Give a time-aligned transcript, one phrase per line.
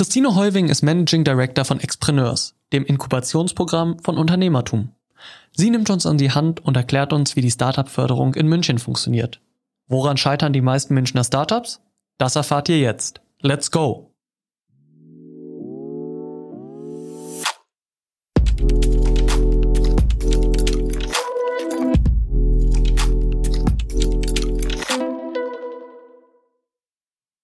[0.00, 4.94] Christine Heuwing ist Managing Director von Expreneurs, dem Inkubationsprogramm von Unternehmertum.
[5.52, 9.42] Sie nimmt uns an die Hand und erklärt uns, wie die Startup-Förderung in München funktioniert.
[9.88, 11.82] Woran scheitern die meisten Münchner Startups?
[12.16, 13.20] Das erfahrt ihr jetzt.
[13.42, 14.09] Let's go!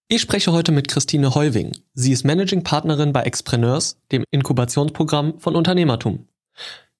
[0.08, 1.72] Ich spreche heute mit Christine Heuwing.
[1.94, 6.28] Sie ist Managing Partnerin bei Expreneurs, dem Inkubationsprogramm von Unternehmertum.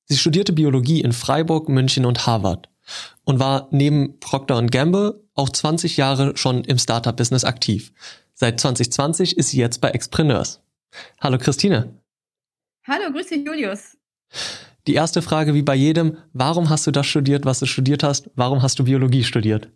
[0.07, 2.69] Sie studierte Biologie in Freiburg, München und Harvard
[3.23, 7.93] und war neben Procter Gamble auch 20 Jahre schon im Startup-Business aktiv.
[8.35, 10.61] Seit 2020 ist sie jetzt bei Expreneurs.
[11.21, 12.01] Hallo Christine.
[12.89, 13.97] Hallo, grüß dich Julius.
[14.89, 18.31] Die erste Frage wie bei jedem, warum hast du das studiert, was du studiert hast?
[18.35, 19.69] Warum hast du Biologie studiert?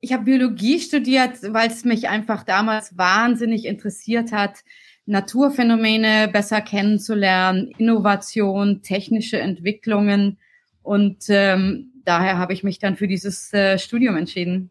[0.00, 4.64] Ich habe Biologie studiert, weil es mich einfach damals wahnsinnig interessiert hat,
[5.06, 10.38] Naturphänomene besser kennenzulernen, Innovation, technische Entwicklungen.
[10.82, 14.70] Und ähm, daher habe ich mich dann für dieses äh, Studium entschieden.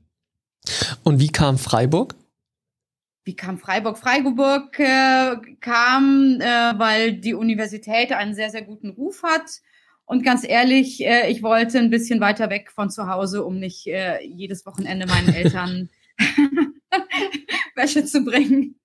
[1.04, 2.16] Und wie kam Freiburg?
[3.26, 3.98] Wie kam Freiburg?
[3.98, 9.62] Freiburg äh, kam, äh, weil die Universität einen sehr, sehr guten Ruf hat
[10.08, 13.86] und ganz ehrlich, äh, ich wollte ein bisschen weiter weg von zu Hause, um nicht
[13.88, 15.90] äh, jedes Wochenende meinen Eltern
[17.76, 18.80] Wäsche zu bringen.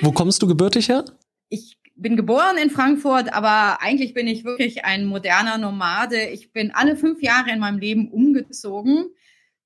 [0.00, 1.04] Wo kommst du gebürtig her?
[1.48, 6.28] Ich bin geboren in Frankfurt, aber eigentlich bin ich wirklich ein moderner Nomade.
[6.28, 9.06] Ich bin alle fünf Jahre in meinem Leben umgezogen.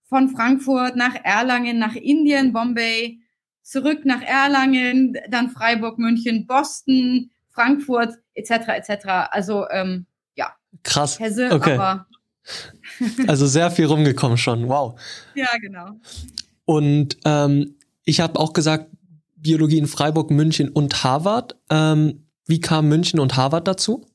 [0.05, 3.19] Von Frankfurt nach Erlangen, nach Indien, Bombay,
[3.63, 8.69] zurück nach Erlangen, dann Freiburg, München, Boston, Frankfurt etc.
[8.69, 9.07] etc.
[9.31, 10.55] Also ähm, ja.
[10.83, 11.19] Krass.
[11.21, 11.75] Hesse, okay.
[11.75, 12.07] aber
[13.27, 14.69] also sehr viel rumgekommen schon.
[14.69, 14.99] Wow.
[15.35, 15.91] Ja, genau.
[16.65, 18.87] Und ähm, ich habe auch gesagt,
[19.37, 21.57] Biologie in Freiburg, München und Harvard.
[21.71, 24.07] Ähm, wie kam München und Harvard dazu?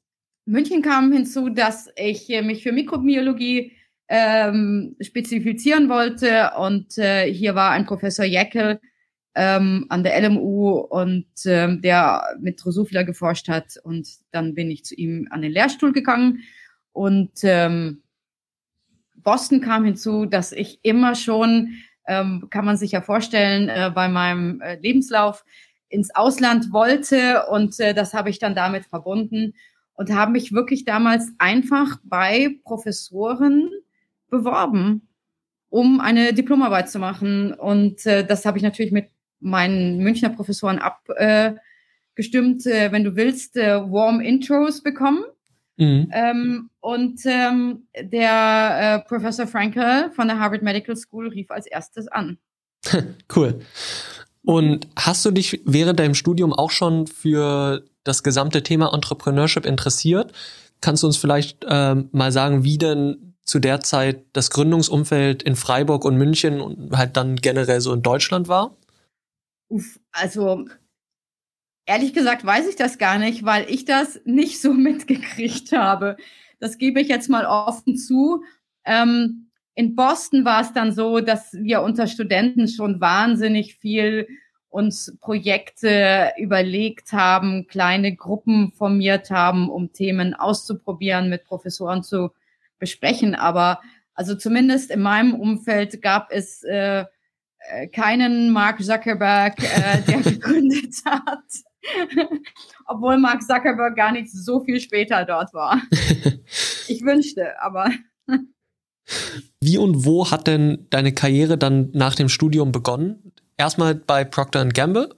[0.45, 3.71] München kam hinzu, dass ich mich für Mikrobiologie
[4.07, 8.79] ähm, spezifizieren wollte und äh, hier war ein Professor Jeckel,
[9.35, 13.77] ähm, an der LMU und ähm, der mit Drosophila geforscht hat.
[13.83, 16.39] Und dann bin ich zu ihm an den Lehrstuhl gegangen.
[16.93, 18.01] Und ähm,
[19.15, 21.73] Boston kam hinzu, dass ich immer schon,
[22.07, 25.43] ähm, kann man sich ja vorstellen, äh, bei meinem äh, Lebenslauf
[25.89, 27.45] ins Ausland wollte.
[27.47, 29.53] Und äh, das habe ich dann damit verbunden
[29.95, 33.69] und habe mich wirklich damals einfach bei Professoren
[34.29, 35.07] beworben
[35.75, 37.53] um eine Diplomarbeit zu machen.
[37.53, 39.09] Und äh, das habe ich natürlich mit
[39.45, 45.23] meinen Münchner Professoren abgestimmt, äh, wenn du willst, äh, Warm Intros bekommen.
[45.77, 46.09] Mhm.
[46.11, 52.07] Ähm, und ähm, der äh, Professor Frankel von der Harvard Medical School rief als erstes
[52.07, 52.37] an.
[53.35, 53.59] cool.
[54.43, 60.31] Und hast du dich während deinem Studium auch schon für das gesamte Thema Entrepreneurship interessiert?
[60.81, 65.55] Kannst du uns vielleicht ähm, mal sagen, wie denn zu der Zeit das Gründungsumfeld in
[65.55, 68.75] Freiburg und München und halt dann generell so in Deutschland war?
[70.11, 70.65] Also
[71.85, 76.17] ehrlich gesagt weiß ich das gar nicht, weil ich das nicht so mitgekriegt habe.
[76.59, 78.43] Das gebe ich jetzt mal offen zu.
[78.85, 84.27] Ähm, in Boston war es dann so, dass wir unter Studenten schon wahnsinnig viel
[84.69, 92.31] uns Projekte überlegt haben, kleine Gruppen formiert haben, um Themen auszuprobieren, mit Professoren zu
[92.77, 93.35] besprechen.
[93.35, 93.79] Aber
[94.13, 97.05] also zumindest in meinem Umfeld gab es äh,
[97.91, 101.43] keinen Mark Zuckerberg, äh, der gegründet hat.
[102.85, 105.81] Obwohl Mark Zuckerberg gar nicht so viel später dort war.
[106.87, 107.91] ich wünschte, aber.
[109.61, 113.33] Wie und wo hat denn deine Karriere dann nach dem Studium begonnen?
[113.57, 115.13] Erstmal bei Procter Gamble?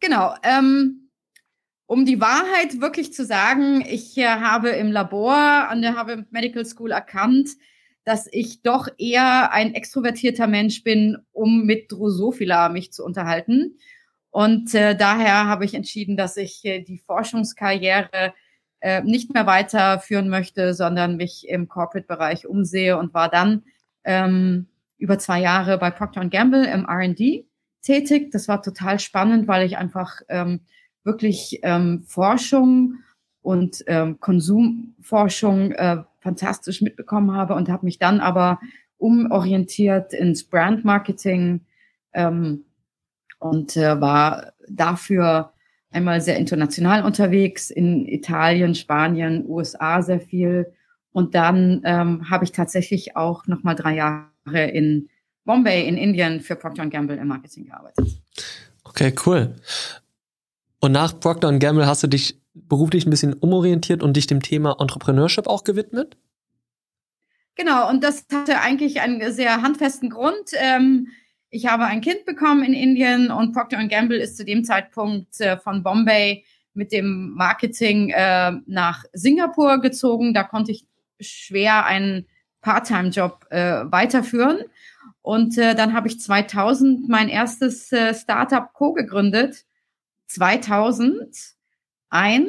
[0.00, 0.34] Genau.
[0.42, 1.10] Ähm,
[1.86, 6.64] um die Wahrheit wirklich zu sagen, ich äh, habe im Labor an der Harvard Medical
[6.64, 7.50] School erkannt,
[8.06, 13.78] dass ich doch eher ein extrovertierter Mensch bin, um mit Drosophila mich zu unterhalten.
[14.30, 18.32] Und äh, daher habe ich entschieden, dass ich äh, die Forschungskarriere
[18.78, 23.64] äh, nicht mehr weiterführen möchte, sondern mich im Corporate-Bereich umsehe und war dann
[24.04, 24.68] ähm,
[24.98, 27.44] über zwei Jahre bei Procter Gamble im R&D
[27.82, 28.30] tätig.
[28.30, 30.60] Das war total spannend, weil ich einfach ähm,
[31.02, 32.98] wirklich ähm, Forschung
[33.42, 38.58] und ähm, Konsumforschung äh, fantastisch mitbekommen habe und habe mich dann aber
[38.98, 41.60] umorientiert ins Brand Marketing
[42.12, 42.64] ähm,
[43.38, 45.52] und äh, war dafür
[45.90, 50.72] einmal sehr international unterwegs in Italien, Spanien, USA sehr viel
[51.12, 55.08] und dann ähm, habe ich tatsächlich auch noch mal drei Jahre in
[55.44, 58.20] Bombay in Indien für Procter Gamble im Marketing gearbeitet.
[58.82, 59.54] Okay, cool.
[60.80, 62.36] Und nach Procter Gamble hast du dich
[62.68, 66.16] beruflich ein bisschen umorientiert und dich dem Thema Entrepreneurship auch gewidmet?
[67.54, 70.50] Genau, und das hatte eigentlich einen sehr handfesten Grund.
[70.54, 71.08] Ähm,
[71.48, 75.56] ich habe ein Kind bekommen in Indien und Procter Gamble ist zu dem Zeitpunkt äh,
[75.56, 76.44] von Bombay
[76.74, 80.34] mit dem Marketing äh, nach Singapur gezogen.
[80.34, 80.86] Da konnte ich
[81.18, 82.26] schwer einen
[82.60, 84.64] Part-Time-Job äh, weiterführen.
[85.22, 89.64] Und dann habe ich 2000 mein erstes Startup co-gegründet.
[90.28, 91.55] 2000
[92.10, 92.48] ein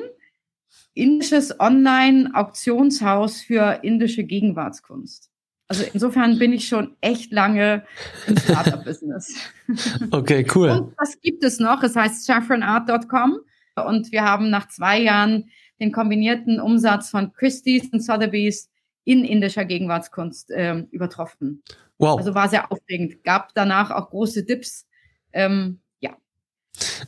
[0.94, 5.30] indisches Online-Auktionshaus für indische Gegenwartskunst.
[5.68, 7.86] Also insofern bin ich schon echt lange
[8.28, 9.36] im Startup-Business.
[10.12, 10.70] Okay, cool.
[10.70, 11.84] Und was gibt es noch?
[11.84, 13.40] Es heißt saffronart.com
[13.86, 15.50] und wir haben nach zwei Jahren
[15.82, 18.70] den kombinierten Umsatz von Christie's und Sotheby's
[19.04, 21.64] in indischer Gegenwartskunst äh, übertroffen.
[21.98, 22.18] Wow.
[22.18, 23.24] Also war sehr aufregend.
[23.26, 24.88] Gab danach auch große Dips.
[25.34, 26.16] Ähm, ja.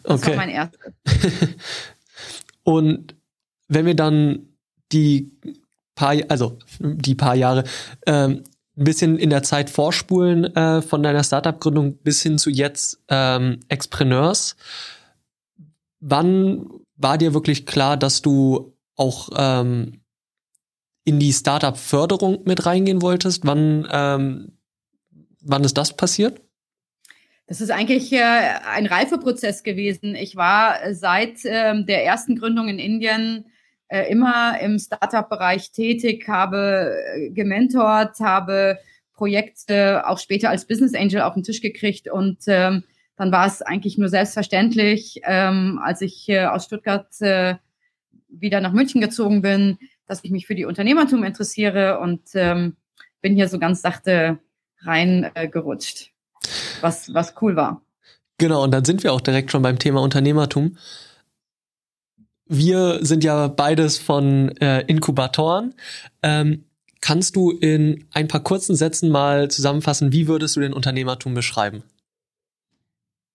[0.03, 0.31] Das okay.
[0.31, 0.93] war mein erstes.
[2.63, 3.15] und
[3.67, 4.49] wenn wir dann
[4.91, 5.31] die
[5.95, 7.63] paar, also die paar Jahre,
[8.05, 8.43] ähm,
[8.79, 13.59] ein bisschen in der Zeit vorspulen äh, von deiner Startup-Gründung bis hin zu jetzt ähm,
[13.67, 14.55] Expreneurs.
[15.99, 20.01] Wann war dir wirklich klar, dass du auch ähm,
[21.03, 23.45] in die Startup-Förderung mit reingehen wolltest?
[23.45, 24.53] Wann, ähm,
[25.41, 26.41] wann ist das passiert?
[27.49, 30.13] Das ist eigentlich äh, ein Reifeprozess gewesen.
[30.13, 33.45] Ich war seit äh, der ersten Gründung in Indien
[33.87, 38.77] äh, immer im Startup-Bereich tätig, habe äh, gementort, habe
[39.13, 42.83] Projekte auch später als Business Angel auf den Tisch gekriegt und ähm,
[43.15, 47.55] dann war es eigentlich nur selbstverständlich, ähm, als ich äh, aus Stuttgart äh,
[48.27, 52.75] wieder nach München gezogen bin, dass ich mich für die Unternehmertum interessiere und ähm,
[53.21, 54.37] bin hier so ganz sachte
[54.81, 56.18] reingerutscht, äh,
[56.81, 57.81] was, was cool war.
[58.37, 60.77] Genau, und dann sind wir auch direkt schon beim Thema Unternehmertum.
[62.45, 65.75] Wir sind ja beides von äh, Inkubatoren.
[66.23, 66.63] Ähm,
[67.01, 71.83] kannst du in ein paar kurzen Sätzen mal zusammenfassen, wie würdest du den Unternehmertum beschreiben?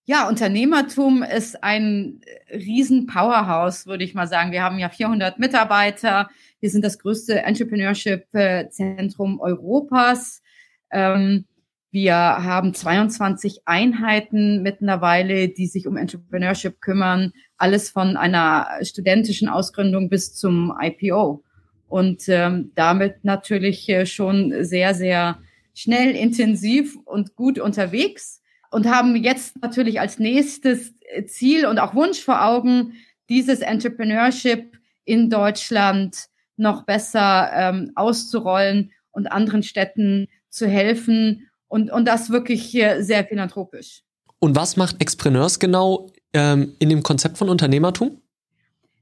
[0.07, 2.21] Ja, Unternehmertum ist ein
[2.51, 4.53] riesen Powerhouse, würde ich mal sagen.
[4.53, 6.29] Wir haben ja 400 Mitarbeiter.
[6.61, 10.43] Wir sind das größte Entrepreneurship-Zentrum Europas.
[10.91, 11.47] Ähm,
[11.95, 17.33] wir haben 22 Einheiten mittlerweile, die sich um Entrepreneurship kümmern.
[17.57, 21.45] Alles von einer studentischen Ausgründung bis zum IPO.
[21.87, 25.39] Und ähm, damit natürlich äh, schon sehr, sehr
[25.73, 28.43] schnell, intensiv und gut unterwegs
[28.73, 30.95] und haben jetzt natürlich als nächstes
[31.27, 32.95] Ziel und auch Wunsch vor Augen,
[33.29, 36.27] dieses Entrepreneurship in Deutschland
[36.57, 44.05] noch besser ähm, auszurollen und anderen Städten zu helfen und, und das wirklich sehr philanthropisch.
[44.39, 48.23] Und was macht Expreneurs genau ähm, in dem Konzept von Unternehmertum?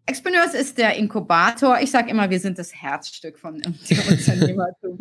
[0.07, 1.79] Expreneurs ist der Inkubator.
[1.83, 3.57] Ich sage immer, wir sind das Herzstück von
[4.09, 4.99] Unternehmertum.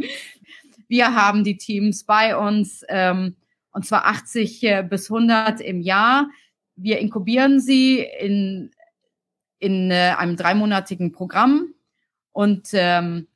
[0.90, 3.38] wir haben die Teams bei uns, ähm,
[3.72, 6.28] und zwar 80 äh, bis 100 im Jahr.
[6.76, 8.72] Wir inkubieren sie in,
[9.60, 11.74] in äh, einem dreimonatigen Programm
[12.34, 13.28] und ähm,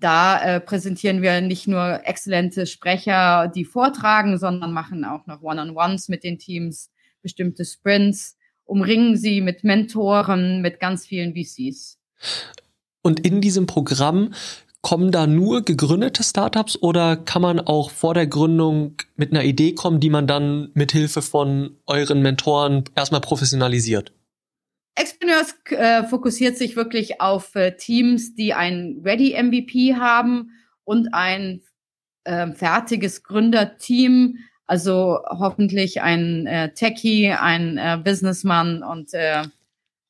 [0.00, 6.08] da äh, präsentieren wir nicht nur exzellente Sprecher, die vortragen, sondern machen auch noch One-on-Ones
[6.08, 6.90] mit den Teams,
[7.22, 11.98] bestimmte Sprints, umringen sie mit Mentoren, mit ganz vielen VCs.
[13.02, 14.34] Und in diesem Programm
[14.82, 19.74] kommen da nur gegründete Startups oder kann man auch vor der Gründung mit einer Idee
[19.74, 24.12] kommen, die man dann mit Hilfe von euren Mentoren erstmal professionalisiert?
[24.98, 30.50] Expreneurs äh, fokussiert sich wirklich auf äh, Teams, die ein Ready MVP haben
[30.84, 31.62] und ein
[32.24, 39.44] äh, fertiges Gründerteam, also hoffentlich ein äh, Techie, ein äh, Businessman und äh,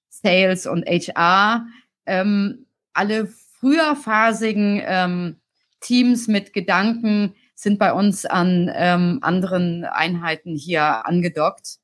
[0.09, 1.67] Sales und HR.
[2.07, 3.29] Ähm, alle
[3.61, 5.37] früherphasigen ähm,
[5.81, 11.77] Teams mit Gedanken sind bei uns an ähm, anderen Einheiten hier angedockt.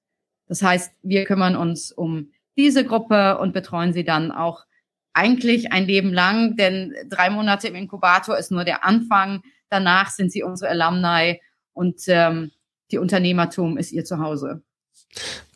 [0.46, 4.64] Das heißt, wir kümmern uns um diese Gruppe und betreuen sie dann auch
[5.12, 9.42] eigentlich ein Leben lang, denn drei Monate im Inkubator ist nur der Anfang.
[9.70, 11.40] Danach sind sie unsere Alumni
[11.72, 12.50] und ähm,
[12.90, 14.62] die Unternehmertum ist ihr Zuhause.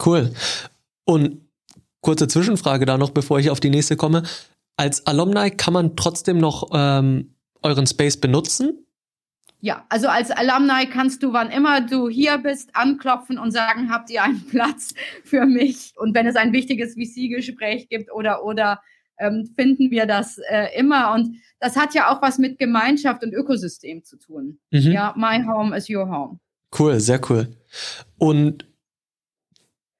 [0.04, 0.32] Cool.
[1.04, 1.48] Und
[2.00, 4.22] kurze Zwischenfrage da noch, bevor ich auf die nächste komme.
[4.76, 8.86] Als Alumni kann man trotzdem noch ähm, euren Space benutzen?
[9.60, 14.08] Ja, also als Alumni kannst du, wann immer du hier bist, anklopfen und sagen, habt
[14.10, 15.92] ihr einen Platz für mich?
[15.96, 18.80] Und wenn es ein wichtiges VC-Gespräch gibt oder, oder
[19.18, 21.12] ähm, finden wir das äh, immer.
[21.12, 24.58] Und das hat ja auch was mit Gemeinschaft und Ökosystem zu tun.
[24.70, 24.92] Mhm.
[24.92, 26.38] Ja, my home is your home.
[26.76, 27.48] Cool, sehr cool.
[28.18, 28.66] Und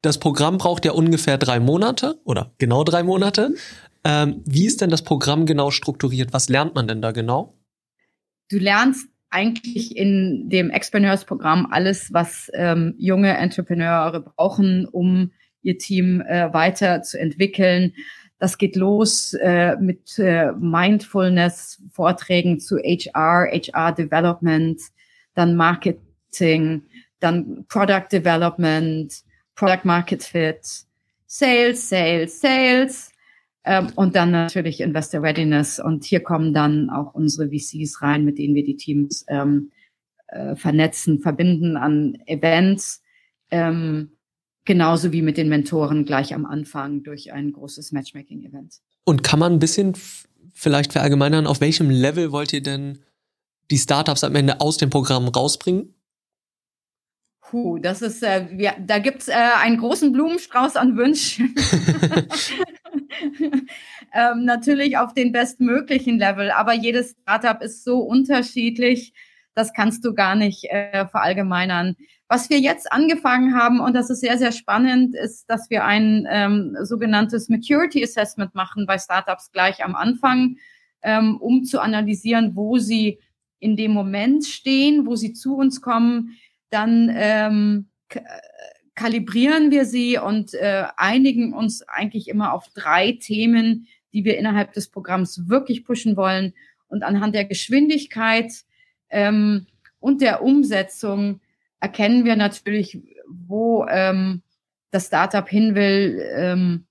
[0.02, 3.54] das Programm braucht ja ungefähr drei Monate oder genau drei Monate.
[4.04, 6.32] Ähm, wie ist denn das Programm genau strukturiert?
[6.32, 7.58] Was lernt man denn da genau?
[8.48, 15.30] Du lernst eigentlich in dem Expreneurs-Programm alles, was ähm, junge Entrepreneure brauchen, um
[15.62, 17.94] ihr Team äh, weiterzuentwickeln.
[18.38, 24.80] Das geht los äh, mit äh, Mindfulness-Vorträgen zu HR, HR Development,
[25.34, 26.82] dann Marketing,
[27.20, 29.12] dann Product Development,
[29.54, 30.60] Product Market Fit,
[31.26, 33.10] Sales, Sales, Sales
[33.68, 35.78] ähm, und dann natürlich Investor Readiness.
[35.78, 39.72] Und hier kommen dann auch unsere VCs rein, mit denen wir die Teams ähm,
[40.28, 43.02] äh, vernetzen, verbinden an Events.
[43.50, 44.12] Ähm,
[44.64, 48.76] genauso wie mit den Mentoren gleich am Anfang durch ein großes Matchmaking-Event.
[49.04, 49.92] Und kann man ein bisschen
[50.54, 53.00] vielleicht verallgemeinern, auf welchem Level wollt ihr denn
[53.70, 55.94] die Startups am Ende aus dem Programm rausbringen?
[57.42, 61.54] Puh, das ist, äh, wir, da gibt's äh, einen großen Blumenstrauß an Wünschen.
[64.14, 69.12] ähm, natürlich auf den bestmöglichen Level, aber jedes Startup ist so unterschiedlich,
[69.54, 71.96] das kannst du gar nicht äh, verallgemeinern.
[72.28, 76.26] Was wir jetzt angefangen haben, und das ist sehr, sehr spannend, ist, dass wir ein
[76.30, 80.56] ähm, sogenanntes Maturity Assessment machen bei Startups gleich am Anfang,
[81.02, 83.18] ähm, um zu analysieren, wo sie
[83.60, 86.36] in dem Moment stehen, wo sie zu uns kommen.
[86.70, 87.88] Dann ähm,
[88.98, 94.72] kalibrieren wir sie und äh, einigen uns eigentlich immer auf drei Themen, die wir innerhalb
[94.72, 96.52] des Programms wirklich pushen wollen.
[96.88, 98.52] Und anhand der Geschwindigkeit
[99.08, 99.66] ähm,
[100.00, 101.40] und der Umsetzung
[101.78, 104.42] erkennen wir natürlich, wo ähm,
[104.90, 106.86] das Startup hin will, ähm,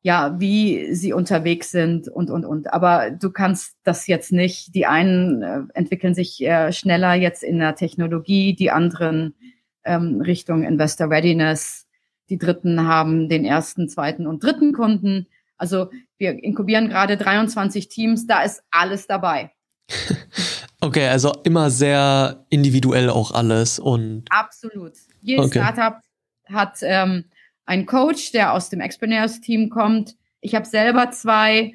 [0.00, 2.72] ja, wie sie unterwegs sind und, und, und.
[2.72, 4.74] Aber du kannst das jetzt nicht.
[4.74, 9.34] Die einen äh, entwickeln sich äh, schneller jetzt in der Technologie, die anderen
[9.84, 11.86] ähm, Richtung Investor Readiness.
[12.28, 15.26] Die dritten haben den ersten, zweiten und dritten Kunden.
[15.56, 19.50] Also wir inkubieren gerade 23 Teams, da ist alles dabei.
[20.84, 24.24] Okay, also immer sehr individuell auch alles und.
[24.30, 24.94] Absolut.
[25.20, 25.60] Jedes okay.
[25.60, 26.00] Startup
[26.46, 27.26] hat ähm,
[27.66, 30.16] einen Coach, der aus dem Expreneurs-Team kommt.
[30.40, 31.74] Ich habe selber zwei,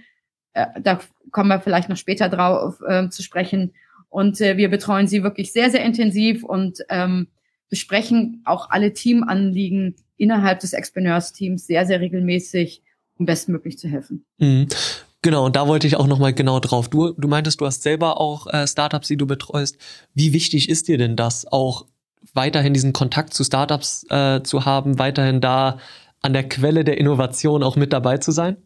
[0.51, 0.99] äh, da
[1.31, 3.73] kommen wir vielleicht noch später drauf äh, zu sprechen.
[4.09, 7.27] Und äh, wir betreuen sie wirklich sehr, sehr intensiv und ähm,
[7.69, 12.81] besprechen auch alle Teamanliegen innerhalb des Expreneurs-Teams sehr, sehr regelmäßig,
[13.17, 14.25] um bestmöglich zu helfen.
[14.37, 14.67] Mhm.
[15.21, 16.89] Genau, und da wollte ich auch nochmal genau drauf.
[16.89, 19.77] Du, du meintest, du hast selber auch äh, Startups, die du betreust.
[20.13, 21.85] Wie wichtig ist dir denn das, auch
[22.33, 25.79] weiterhin diesen Kontakt zu Startups äh, zu haben, weiterhin da
[26.21, 28.57] an der Quelle der Innovation auch mit dabei zu sein?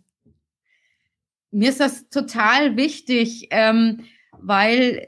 [1.52, 4.02] Mir ist das total wichtig, ähm,
[4.40, 5.08] weil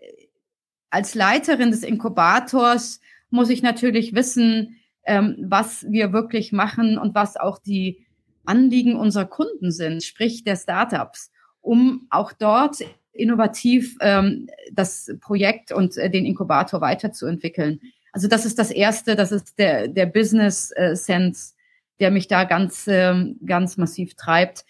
[0.89, 2.99] als Leiterin des Inkubators
[3.33, 8.05] muss ich natürlich wissen, ähm, was wir wirklich machen und was auch die
[8.45, 11.31] Anliegen unserer Kunden sind, sprich der Startups
[11.63, 17.79] um auch dort innovativ ähm, das Projekt und äh, den Inkubator weiterzuentwickeln.
[18.11, 21.53] Also das ist das Erste, das ist der, der Business äh, Sense,
[21.99, 24.65] der mich da ganz, ähm, ganz massiv treibt.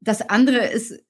[0.00, 1.02] Das andere ist,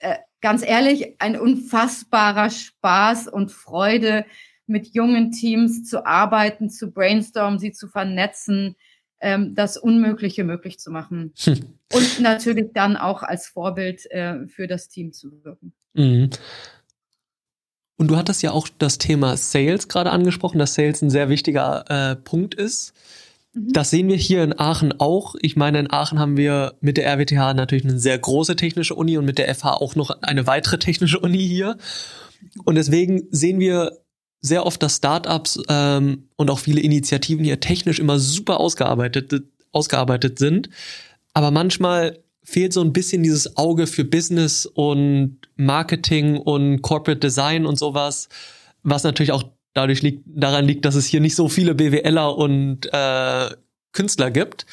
[0.00, 4.24] äh, ganz ehrlich, ein unfassbarer Spaß und Freude,
[4.72, 8.74] mit jungen Teams zu arbeiten, zu brainstormen, sie zu vernetzen,
[9.20, 11.32] ähm, das Unmögliche möglich zu machen.
[11.44, 11.60] Hm.
[11.92, 15.72] Und natürlich dann auch als Vorbild äh, für das Team zu wirken.
[15.94, 16.30] Mhm.
[17.98, 21.84] Und du hattest ja auch das Thema Sales gerade angesprochen, dass Sales ein sehr wichtiger
[21.88, 22.94] äh, Punkt ist.
[23.52, 23.72] Mhm.
[23.72, 25.36] Das sehen wir hier in Aachen auch.
[25.40, 29.18] Ich meine, in Aachen haben wir mit der RWTH natürlich eine sehr große technische Uni
[29.18, 31.76] und mit der FH auch noch eine weitere technische Uni hier.
[32.64, 34.01] Und deswegen sehen wir
[34.42, 40.38] sehr oft, dass Startups ähm, und auch viele Initiativen hier technisch immer super ausgearbeitet, ausgearbeitet
[40.38, 40.68] sind.
[41.32, 47.66] Aber manchmal fehlt so ein bisschen dieses Auge für Business und Marketing und Corporate Design
[47.66, 48.28] und sowas,
[48.82, 49.44] was natürlich auch
[49.74, 53.50] dadurch liegt, daran liegt, dass es hier nicht so viele BWLer und äh,
[53.92, 54.66] Künstler gibt.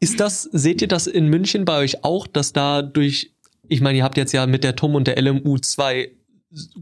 [0.00, 3.32] Ist das, seht ihr das in München bei euch auch, dass da durch,
[3.68, 6.12] ich meine, ihr habt jetzt ja mit der TUM und der LMU zwei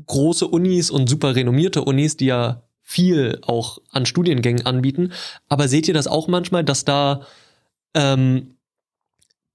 [0.07, 5.13] große Unis und super renommierte Unis, die ja viel auch an Studiengängen anbieten.
[5.49, 7.27] Aber seht ihr das auch manchmal, dass da,
[7.95, 8.57] ähm,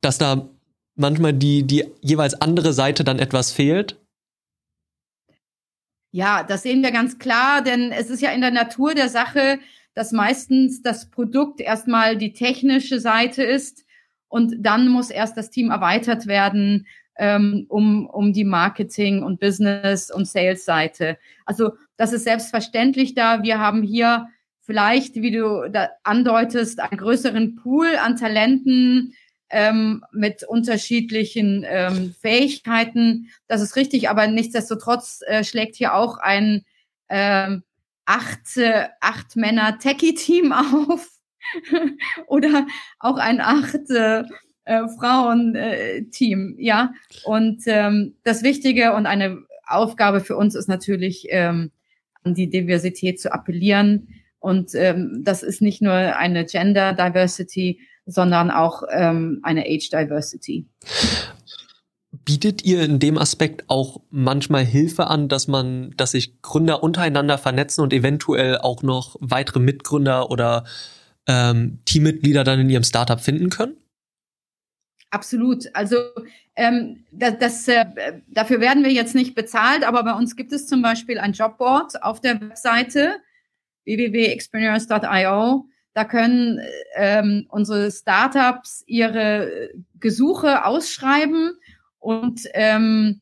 [0.01, 0.49] dass da
[0.95, 3.97] manchmal die, die jeweils andere Seite dann etwas fehlt?
[6.11, 9.59] Ja, das sehen wir ganz klar, denn es ist ja in der Natur der Sache,
[9.93, 13.85] dass meistens das Produkt erstmal die technische Seite ist
[14.27, 20.11] und dann muss erst das Team erweitert werden ähm, um, um die Marketing- und Business-
[20.11, 21.17] und Sales-Seite.
[21.45, 23.43] Also das ist selbstverständlich da.
[23.43, 24.27] Wir haben hier
[24.61, 29.13] vielleicht, wie du da andeutest, einen größeren Pool an Talenten
[29.49, 33.29] ähm, mit unterschiedlichen ähm, Fähigkeiten.
[33.47, 36.65] Das ist richtig, aber nichtsdestotrotz äh, schlägt hier auch ein
[37.09, 37.63] ähm,
[38.05, 40.51] acht, äh, acht Männer Techie-Team
[40.91, 41.07] auf
[42.27, 42.67] oder
[42.99, 44.23] auch ein acht äh,
[44.67, 46.93] äh, Frauen-Team, ja.
[47.23, 51.71] Und ähm, das Wichtige und eine Aufgabe für uns ist natürlich, ähm,
[52.23, 54.07] an die Diversität zu appellieren
[54.39, 60.67] und ähm, das ist nicht nur eine Gender Diversity, sondern auch ähm, eine Age Diversity.
[62.23, 67.37] Bietet ihr in dem Aspekt auch manchmal Hilfe an, dass man, dass sich Gründer untereinander
[67.37, 70.63] vernetzen und eventuell auch noch weitere Mitgründer oder
[71.27, 73.75] ähm, Teammitglieder dann in ihrem Startup finden können?
[75.09, 75.65] Absolut.
[75.73, 75.97] Also
[76.55, 77.85] ähm, das, das, äh,
[78.27, 82.03] dafür werden wir jetzt nicht bezahlt, aber bei uns gibt es zum Beispiel ein Jobboard
[82.03, 83.15] auf der Webseite
[83.85, 85.65] www.expreneurs.io.
[85.93, 86.59] Da können
[86.95, 91.53] ähm, unsere Startups ihre Gesuche ausschreiben
[91.99, 93.21] und ähm,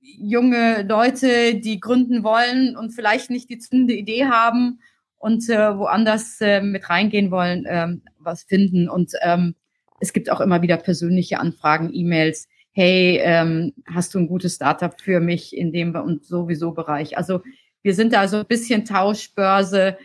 [0.00, 4.80] junge Leute, die gründen wollen und vielleicht nicht die zündende Idee haben
[5.18, 8.88] und äh, woanders äh, mit reingehen wollen, ähm, was finden.
[8.88, 9.54] Und ähm,
[10.00, 12.48] es gibt auch immer wieder persönliche Anfragen, E-Mails.
[12.72, 17.16] Hey, ähm, hast du ein gutes Startup für mich in dem und sowieso Bereich?
[17.16, 17.40] Also
[17.82, 19.96] wir sind da so ein bisschen Tauschbörse.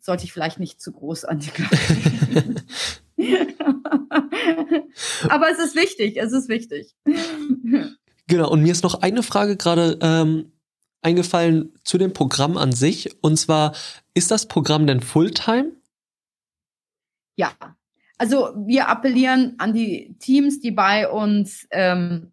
[0.00, 1.50] Sollte ich vielleicht nicht zu groß an die
[5.28, 6.94] Aber es ist wichtig, es ist wichtig.
[8.26, 10.52] Genau, und mir ist noch eine Frage gerade ähm,
[11.00, 13.16] eingefallen zu dem Programm an sich.
[13.22, 13.74] Und zwar,
[14.14, 15.72] ist das Programm denn Fulltime?
[17.36, 17.52] Ja,
[18.18, 22.32] also wir appellieren an die Teams, die bei uns ähm,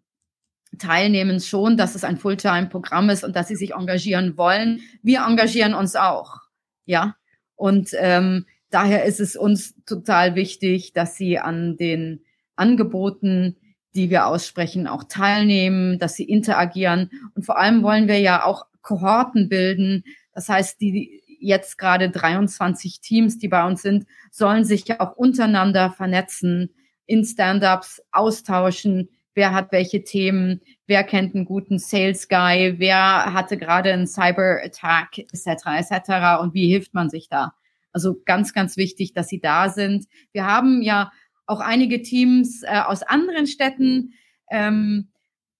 [0.78, 4.80] teilnehmen schon, dass es ein Fulltime-Programm ist und dass sie sich engagieren wollen.
[5.02, 6.40] Wir engagieren uns auch,
[6.84, 7.16] ja.
[7.54, 12.24] Und ähm, daher ist es uns total wichtig, dass sie an den
[12.56, 13.56] Angeboten,
[13.94, 17.10] die wir aussprechen, auch teilnehmen, dass sie interagieren.
[17.34, 20.04] Und vor allem wollen wir ja auch Kohorten bilden.
[20.34, 25.16] Das heißt, die jetzt gerade 23 Teams, die bei uns sind, sollen sich ja auch
[25.16, 26.70] untereinander vernetzen,
[27.06, 33.56] in Stand-ups austauschen, wer hat welche Themen, wer kennt einen guten Sales Guy, wer hatte
[33.56, 35.90] gerade einen Cyber Attack etc.
[35.90, 36.40] etc.
[36.40, 37.52] und wie hilft man sich da?
[37.92, 40.06] Also ganz, ganz wichtig, dass sie da sind.
[40.32, 41.12] Wir haben ja
[41.46, 44.14] auch einige Teams äh, aus anderen Städten.
[44.50, 45.08] Ähm,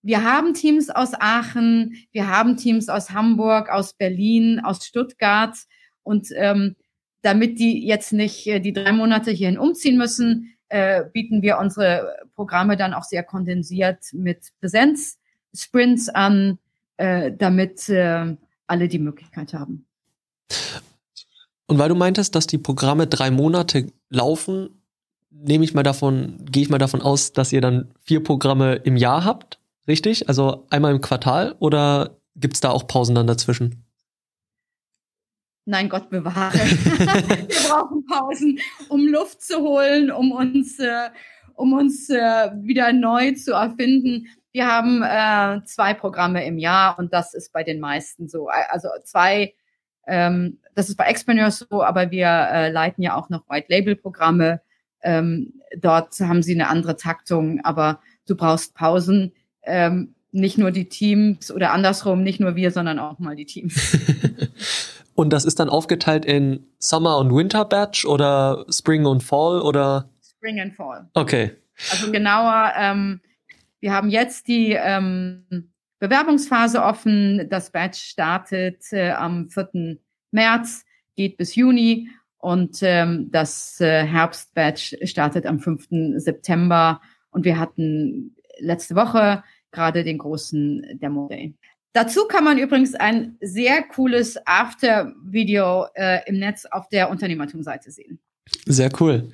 [0.07, 5.57] wir haben Teams aus Aachen, wir haben Teams aus Hamburg, aus Berlin, aus Stuttgart
[6.05, 6.77] und ähm,
[7.23, 12.19] damit die jetzt nicht äh, die drei Monate hierhin umziehen müssen, äh, bieten wir unsere
[12.37, 16.59] Programme dann auch sehr kondensiert mit Präsenz-Sprints an,
[16.99, 18.37] äh, damit äh,
[18.69, 19.87] alle die Möglichkeit haben.
[21.67, 24.83] Und weil du meintest, dass die Programme drei Monate laufen,
[25.31, 28.97] nehme ich mal davon, gehe ich mal davon aus, dass ihr dann vier Programme im
[28.97, 30.29] Jahr habt, richtig?
[30.29, 33.87] Also einmal im Quartal oder gibt es da auch Pausen dann dazwischen?
[35.69, 36.55] Nein, Gott bewahre.
[36.55, 41.11] wir brauchen Pausen, um Luft zu holen, um uns, äh,
[41.55, 44.29] um uns äh, wieder neu zu erfinden.
[44.53, 48.49] Wir haben äh, zwei Programme im Jahr und das ist bei den meisten so.
[48.49, 49.55] Also zwei,
[50.07, 53.97] ähm, das ist bei Expreneurs so, aber wir äh, leiten ja auch noch White Label
[53.97, 54.61] Programme.
[55.03, 59.33] Ähm, dort haben sie eine andere Taktung, aber du brauchst Pausen.
[59.67, 63.99] Ähm, nicht nur die Teams oder andersrum, nicht nur wir, sondern auch mal die Teams.
[65.17, 70.11] Und das ist dann aufgeteilt in Summer und Winter Batch oder Spring und Fall oder?
[70.23, 71.09] Spring and Fall.
[71.15, 71.53] Okay.
[71.91, 73.21] Also genauer, ähm,
[73.81, 77.49] wir haben jetzt die ähm, Bewerbungsphase offen.
[77.49, 79.97] Das Batch startet äh, am 4.
[80.33, 80.85] März,
[81.17, 85.89] geht bis Juni und ähm, das äh, Herbstbatch startet am 5.
[86.17, 87.01] September.
[87.31, 89.43] Und wir hatten letzte Woche
[89.77, 91.55] gerade den großen Demo Day.
[91.93, 98.19] Dazu kann man übrigens ein sehr cooles After-Video äh, im Netz auf der Unternehmertum-Seite sehen.
[98.67, 99.31] Sehr cool.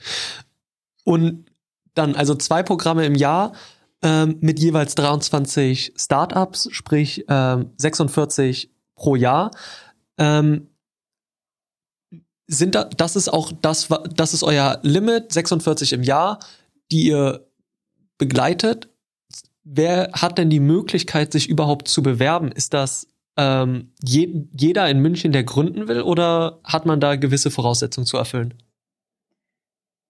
[1.04, 1.46] Und
[1.94, 3.52] dann also zwei Programme im Jahr
[4.02, 9.50] ähm, mit jeweils 23 Startups, sprich ähm, 46 pro Jahr.
[10.18, 10.68] Ähm,
[12.46, 16.38] sind da, das ist auch das, das ist euer Limit, 46 im Jahr,
[16.90, 17.46] die ihr
[18.18, 18.91] begleitet
[19.64, 22.52] wer hat denn die Möglichkeit, sich überhaupt zu bewerben?
[22.52, 27.50] Ist das ähm, je, jeder in München, der gründen will, oder hat man da gewisse
[27.50, 28.54] Voraussetzungen zu erfüllen?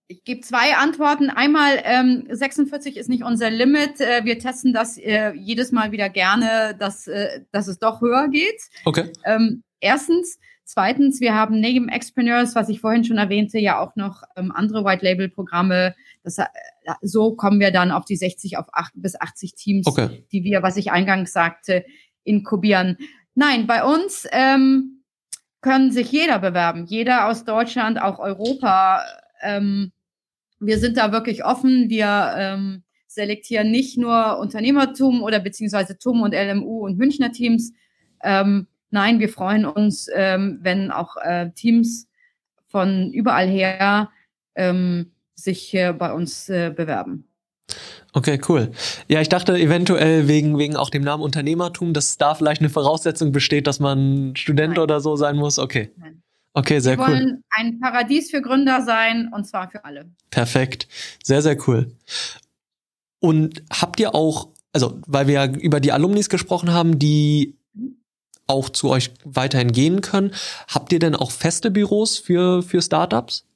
[0.08, 1.30] Ich gebe zwei Antworten.
[1.30, 4.00] Einmal, ähm, 46 ist nicht unser Limit.
[4.00, 8.28] Äh, wir testen das äh, jedes Mal wieder gerne, dass, äh, dass es doch höher
[8.28, 8.60] geht.
[8.84, 9.10] Okay.
[9.24, 10.38] Ähm, erstens.
[10.74, 14.86] Zweitens, wir haben neben Expreneurs, was ich vorhin schon erwähnte, ja auch noch ähm, andere
[14.86, 15.94] White Label Programme.
[16.22, 16.46] Das, äh,
[17.02, 20.24] so kommen wir dann auf die 60 auf 8 bis 80 Teams, okay.
[20.32, 21.84] die wir, was ich eingangs sagte,
[22.24, 22.96] inkubieren.
[23.34, 25.02] Nein, bei uns ähm,
[25.60, 29.04] können sich jeder bewerben, jeder aus Deutschland, auch Europa.
[29.42, 29.92] Ähm,
[30.58, 31.90] wir sind da wirklich offen.
[31.90, 37.74] Wir ähm, selektieren nicht nur Unternehmertum oder beziehungsweise TUM und LMU und Münchner Teams.
[38.22, 42.08] Ähm, nein, wir freuen uns, ähm, wenn auch äh, Teams
[42.68, 44.10] von überall her
[44.54, 47.28] ähm, sich äh, bei uns äh, bewerben.
[48.12, 48.72] Okay, cool.
[49.08, 53.32] Ja, ich dachte eventuell wegen, wegen auch dem Namen Unternehmertum, dass da vielleicht eine Voraussetzung
[53.32, 54.82] besteht, dass man Student Nein.
[54.82, 55.58] oder so sein muss.
[55.58, 55.90] Okay.
[55.96, 56.22] Nein.
[56.54, 57.06] Okay, sehr cool.
[57.06, 60.10] Wir wollen ein Paradies für Gründer sein und zwar für alle.
[60.30, 60.86] Perfekt.
[61.22, 61.96] Sehr, sehr cool.
[63.20, 67.56] Und habt ihr auch, also weil wir ja über die Alumnis gesprochen haben, die
[68.46, 70.32] auch zu euch weiterhin gehen können,
[70.68, 73.46] habt ihr denn auch feste Büros für, für Startups?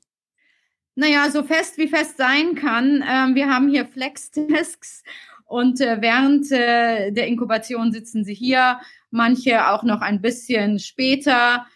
[0.94, 3.04] Naja, so fest wie fest sein kann.
[3.06, 5.02] Ähm, wir haben hier Flex-Desks
[5.44, 11.66] und äh, während äh, der Inkubation sitzen sie hier, manche auch noch ein bisschen später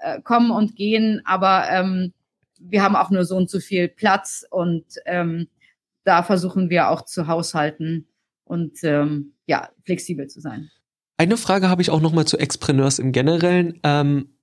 [0.00, 2.12] äh, kommen und gehen, aber ähm,
[2.58, 5.48] wir haben auch nur so und so viel Platz und ähm,
[6.04, 8.08] da versuchen wir auch zu haushalten
[8.44, 10.70] und ähm, ja, flexibel zu sein.
[11.22, 13.78] Eine Frage habe ich auch noch mal zu Expreneurs im Generellen.
[13.84, 14.34] Ähm,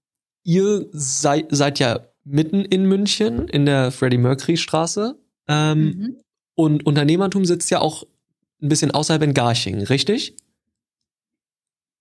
[0.43, 6.15] ihr sei, seid ja mitten in München in der Freddie Mercury Straße ähm, mhm.
[6.55, 8.05] und Unternehmertum sitzt ja auch
[8.61, 10.37] ein bisschen außerhalb in Garching, richtig?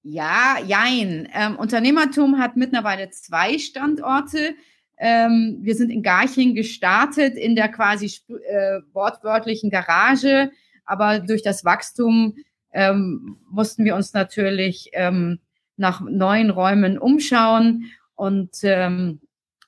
[0.05, 1.29] Ja, jein.
[1.35, 4.55] Ähm, Unternehmertum hat mittlerweile zwei Standorte.
[4.97, 8.13] Ähm, wir sind in Garching gestartet, in der quasi
[8.49, 10.53] äh, wortwörtlichen Garage,
[10.85, 12.37] aber durch das Wachstum
[12.73, 15.41] ähm, mussten wir uns natürlich ähm,
[15.77, 19.21] nach neuen Räumen umschauen und ähm,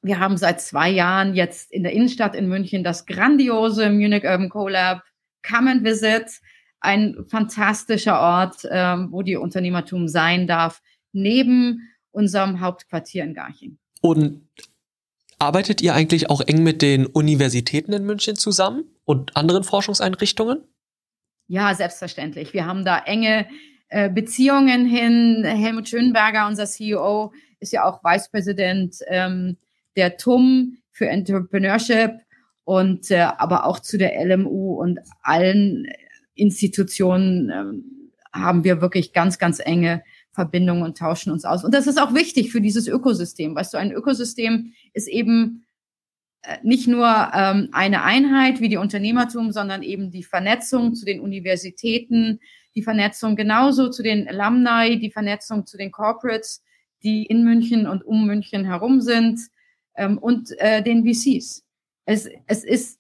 [0.03, 4.49] wir haben seit zwei Jahren jetzt in der Innenstadt in München das grandiose Munich Urban
[4.49, 5.03] Collab
[5.47, 6.41] Come and Visit,
[6.81, 10.83] ein fantastischer Ort, ähm, wo die Unternehmertum sein darf,
[11.13, 13.79] neben unserem Hauptquartier in Garching.
[14.01, 14.43] Und
[15.41, 20.65] Arbeitet ihr eigentlich auch eng mit den Universitäten in München zusammen und anderen Forschungseinrichtungen?
[21.51, 22.55] Ja, selbstverständlich.
[22.55, 23.45] Wir haben da enge
[23.89, 25.43] äh, Beziehungen hin.
[25.45, 29.57] Helmut Schönberger, unser CEO, ist ja auch Vice President ähm,
[29.97, 32.13] der TUM für Entrepreneurship
[32.63, 35.89] und äh, aber auch zu der LMU und allen
[36.37, 41.65] Institutionen äh, haben wir wirklich ganz, ganz enge Verbindungen und tauschen uns aus.
[41.65, 43.57] Und das ist auch wichtig für dieses Ökosystem.
[43.57, 45.65] Weißt du, ein Ökosystem ist eben
[46.63, 52.41] nicht nur ähm, eine Einheit wie die Unternehmertum, sondern eben die Vernetzung zu den Universitäten,
[52.75, 56.63] die Vernetzung genauso zu den Alumni, die Vernetzung zu den Corporates,
[57.03, 59.41] die in München und um München herum sind
[59.97, 61.65] ähm, und äh, den VCs.
[62.07, 62.99] Es, es ist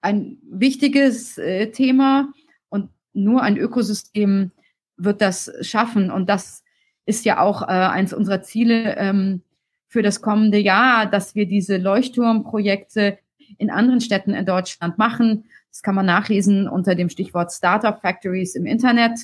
[0.00, 2.32] ein wichtiges äh, Thema
[2.68, 4.52] und nur ein Ökosystem
[4.96, 6.10] wird das schaffen.
[6.10, 6.62] Und das
[7.06, 9.42] ist ja auch äh, eins unserer Ziele ähm,
[9.88, 13.18] für das kommende Jahr, dass wir diese Leuchtturmprojekte
[13.56, 15.44] in anderen Städten in Deutschland machen.
[15.70, 19.18] Das kann man nachlesen unter dem Stichwort Startup Factories im Internet.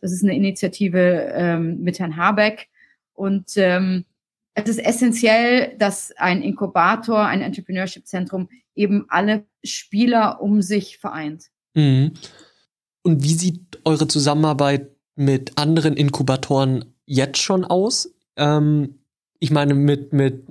[0.00, 2.68] Das ist eine Initiative ähm, mit Herrn Habeck.
[3.14, 4.04] Und ähm,
[4.54, 11.46] es ist essentiell, dass ein Inkubator, ein Entrepreneurship-Zentrum eben alle Spieler um sich vereint.
[11.74, 12.12] Mhm.
[13.02, 18.14] Und wie sieht eure Zusammenarbeit mit anderen Inkubatoren jetzt schon aus?
[18.36, 18.99] Ähm,
[19.40, 20.44] ich meine, mit, mit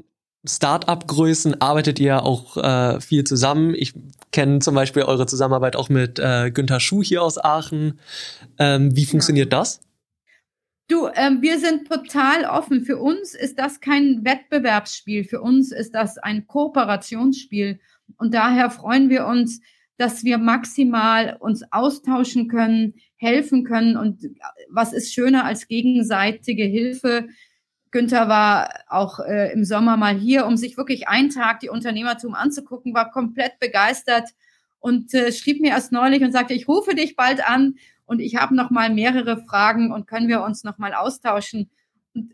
[0.45, 3.75] Start-up-Größen arbeitet ihr auch äh, viel zusammen.
[3.75, 3.93] Ich
[4.31, 7.99] kenne zum Beispiel eure Zusammenarbeit auch mit äh, Günther Schuh hier aus Aachen.
[8.57, 9.59] Ähm, wie funktioniert ja.
[9.59, 9.81] das?
[10.87, 12.81] Du, ähm, wir sind total offen.
[12.81, 15.23] Für uns ist das kein Wettbewerbsspiel.
[15.23, 17.79] Für uns ist das ein Kooperationsspiel.
[18.17, 19.61] Und daher freuen wir uns,
[19.97, 23.97] dass wir maximal uns austauschen können, helfen können.
[23.97, 24.29] Und
[24.71, 27.27] was ist schöner als gegenseitige Hilfe?
[27.91, 32.35] Günther war auch äh, im Sommer mal hier, um sich wirklich einen Tag die Unternehmertum
[32.35, 34.29] anzugucken, war komplett begeistert
[34.79, 37.75] und äh, schrieb mir erst neulich und sagte, ich rufe dich bald an
[38.05, 41.69] und ich habe noch mal mehrere Fragen und können wir uns noch mal austauschen.
[42.13, 42.33] Und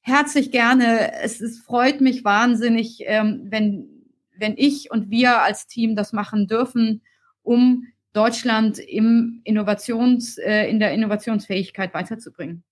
[0.00, 1.14] herzlich gerne.
[1.22, 3.94] Es, es freut mich wahnsinnig, ähm, wenn
[4.36, 7.02] wenn ich und wir als Team das machen dürfen,
[7.42, 12.62] um Deutschland im Innovations, äh, in der Innovationsfähigkeit weiterzubringen.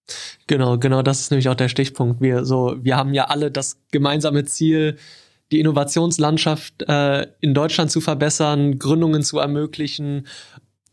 [0.46, 2.20] Genau, genau, das ist nämlich auch der Stichpunkt.
[2.20, 4.96] Wir so, wir haben ja alle das gemeinsame Ziel,
[5.50, 10.26] die Innovationslandschaft äh, in Deutschland zu verbessern, Gründungen zu ermöglichen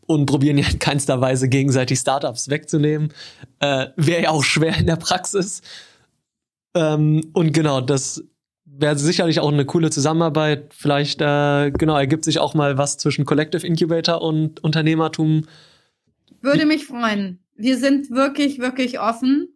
[0.06, 3.12] und probieren ja in keinster Weise gegenseitig Startups wegzunehmen.
[3.60, 5.62] Äh, Wäre ja auch schwer in der Praxis.
[6.74, 8.24] Ähm, und genau, das
[8.80, 10.72] wäre sicherlich auch eine coole Zusammenarbeit.
[10.74, 15.46] Vielleicht, äh, genau, ergibt sich auch mal was zwischen Collective Incubator und Unternehmertum.
[16.40, 17.40] Würde mich freuen.
[17.54, 19.48] Wir sind wirklich, wirklich offen.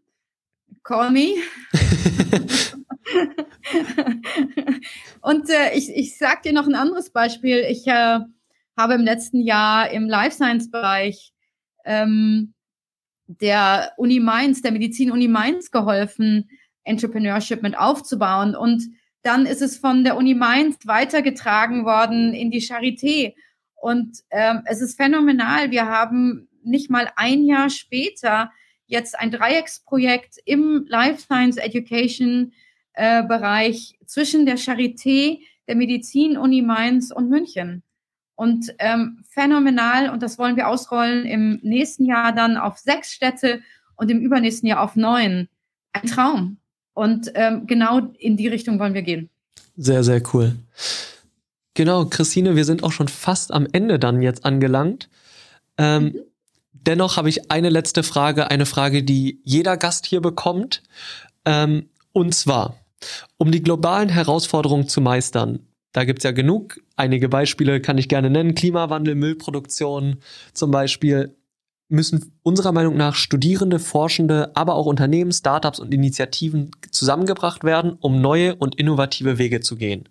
[0.82, 1.28] Call me.
[5.20, 7.64] und äh, ich, ich sag dir noch ein anderes Beispiel.
[7.68, 8.18] Ich äh,
[8.76, 11.32] habe im letzten Jahr im Life Science Bereich
[11.84, 12.54] ähm,
[13.26, 16.50] der Uni Mainz, der Medizin Uni Mainz geholfen,
[16.84, 18.54] Entrepreneurship mit aufzubauen.
[18.54, 18.84] Und
[19.24, 23.34] dann ist es von der Uni Mainz weitergetragen worden in die Charité.
[23.74, 25.70] Und ähm, es ist phänomenal.
[25.70, 28.52] Wir haben nicht mal ein Jahr später
[28.86, 32.52] jetzt ein Dreiecksprojekt im Life Science Education
[32.92, 37.82] äh, Bereich zwischen der Charité, der Medizin-Uni Mainz und München.
[38.36, 43.62] Und ähm, phänomenal, und das wollen wir ausrollen im nächsten Jahr dann auf sechs Städte
[43.96, 45.48] und im übernächsten Jahr auf neun.
[45.92, 46.58] Ein Traum.
[46.94, 49.28] Und ähm, genau in die Richtung wollen wir gehen.
[49.76, 50.56] Sehr, sehr cool.
[51.74, 55.08] Genau, Christine, wir sind auch schon fast am Ende dann jetzt angelangt.
[55.76, 56.14] Ähm, mhm.
[56.72, 60.82] Dennoch habe ich eine letzte Frage, eine Frage, die jeder Gast hier bekommt.
[61.44, 62.76] Ähm, und zwar,
[63.38, 65.60] um die globalen Herausforderungen zu meistern,
[65.92, 66.80] da gibt's ja genug.
[66.96, 68.54] Einige Beispiele kann ich gerne nennen.
[68.54, 70.18] Klimawandel, Müllproduktion
[70.52, 71.34] zum Beispiel
[71.94, 78.20] müssen unserer Meinung nach Studierende, Forschende, aber auch Unternehmen, Startups und Initiativen zusammengebracht werden, um
[78.20, 80.08] neue und innovative Wege zu gehen.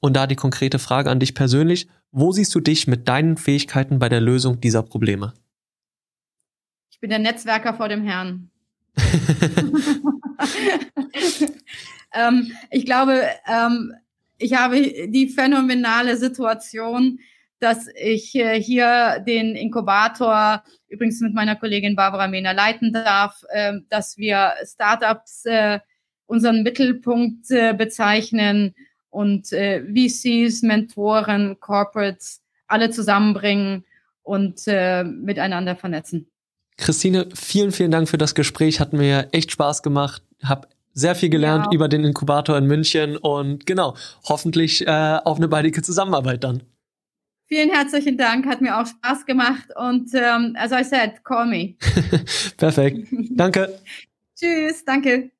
[0.00, 3.98] Und da die konkrete Frage an dich persönlich, wo siehst du dich mit deinen Fähigkeiten
[3.98, 5.34] bei der Lösung dieser Probleme?
[6.90, 8.50] Ich bin der Netzwerker vor dem Herrn.
[12.14, 13.94] ähm, ich glaube, ähm,
[14.38, 17.18] ich habe die phänomenale Situation,
[17.64, 23.72] dass ich äh, hier den Inkubator übrigens mit meiner Kollegin Barbara Mehner leiten darf, äh,
[23.88, 25.80] dass wir Startups äh,
[26.26, 28.74] unseren Mittelpunkt äh, bezeichnen
[29.08, 33.84] und VCs, Mentoren, Corporates alle zusammenbringen
[34.24, 36.28] und miteinander vernetzen.
[36.78, 38.80] Christine, vielen, vielen Dank für das Gespräch.
[38.80, 40.24] Hat mir echt Spaß gemacht.
[40.42, 41.72] Hab sehr viel gelernt ja.
[41.72, 46.64] über den Inkubator in München und genau, hoffentlich äh, auf eine baldige Zusammenarbeit dann.
[47.46, 51.74] Vielen herzlichen Dank, hat mir auch Spaß gemacht und ähm, as I said, call me.
[52.56, 53.06] Perfekt.
[53.30, 53.78] Danke.
[54.34, 55.30] Tschüss, danke.